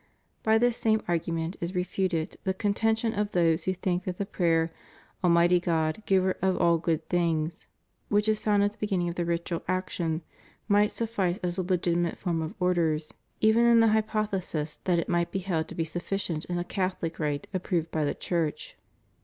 By 0.41 0.57
this 0.57 0.77
same 0.77 1.03
argument 1.07 1.57
is 1.61 1.75
refuted 1.75 2.35
the 2.43 2.55
contention 2.55 3.13
of 3.13 3.33
those 3.33 3.65
who 3.65 3.73
think 3.75 4.05
that 4.05 4.17
the 4.17 4.25
prayer 4.25 4.71
"Almighty 5.23 5.59
God, 5.59 6.01
giver 6.07 6.37
of 6.41 6.57
all 6.57 6.79
good 6.79 7.07
things" 7.07 7.67
which 8.09 8.27
is 8.27 8.39
found 8.39 8.63
at 8.63 8.71
the 8.71 8.77
beginning 8.79 9.09
of 9.09 9.13
the 9.13 9.25
ritual 9.25 9.61
action, 9.67 10.23
might 10.67 10.89
suffice 10.89 11.37
as 11.43 11.59
a 11.59 11.61
legitimate 11.61 12.17
form 12.17 12.41
of 12.41 12.55
Orders, 12.59 13.13
even 13.41 13.63
in 13.63 13.79
the 13.79 13.89
hypothesis 13.89 14.79
that 14.85 14.97
it 14.97 15.07
might 15.07 15.29
be 15.29 15.37
held 15.37 15.67
to 15.67 15.75
be 15.75 15.83
sufficient 15.85 16.45
in 16.45 16.57
a 16.57 16.63
CathoUc 16.63 17.19
rite 17.19 17.45
approved 17.53 17.91
by 17.91 18.03
the 18.03 18.15
Church. 18.15 18.75